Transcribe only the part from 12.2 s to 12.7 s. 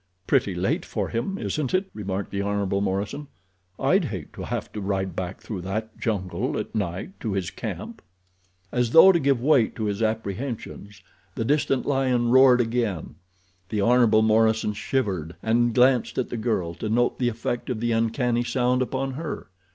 roared